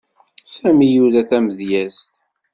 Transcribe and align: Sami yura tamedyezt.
Sami 0.53 0.87
yura 0.95 1.21
tamedyezt. 1.29 2.11